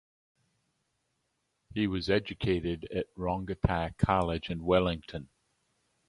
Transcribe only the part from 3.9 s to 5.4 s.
College in Wellington.